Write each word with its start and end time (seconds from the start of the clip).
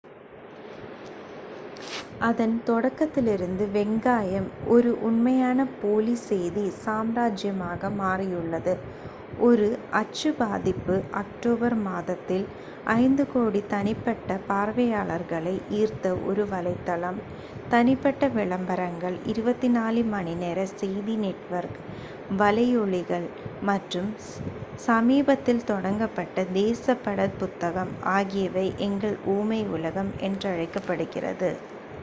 அதன் 2.27 2.55
தொடக்கத்திலிருந்து 2.67 3.65
வெங்காயம் 3.75 4.49
ஒரு 4.67 4.91
உண்மையான 5.01 5.65
போலி 5.79 6.15
செய்தி 6.27 6.65
சாம்ராஜ்யமாக 6.83 7.89
மாறியுள்ளது 8.01 8.73
ஒரு 9.39 9.67
அச்சு 9.99 10.29
பதிப்பு 10.41 10.95
அக்டோபர் 11.21 11.75
மாதத்தில் 11.87 12.45
5,000,000 12.93 13.61
தனிப்பட்ட 13.73 14.37
பார்வையாளர்களை 14.49 15.55
ஈர்த்த 15.79 16.13
ஒரு 16.29 16.45
வலைத்தளம் 16.53 17.19
தனிப்பட்ட 17.71 18.29
விளம்பரங்கள் 18.37 19.17
24 19.33 20.05
மணி 20.13 20.35
நேர 20.43 20.59
செய்தி 20.75 21.15
நெட்வொர்க் 21.25 21.79
வலையொளிகள் 22.41 23.27
மற்றும் 23.61 24.11
சமீபத்தில் 24.87 25.67
தொடங்கப்பட்ட 25.71 26.45
தேசப்பட 26.61 27.29
புத்தகம் 27.41 27.93
ஆகியவை 28.17 28.67
எங்கள் 28.89 29.19
ஊமை 29.37 29.61
உலகம் 29.77 30.13
என்றழைக்கப்படுகிறது 30.29 31.51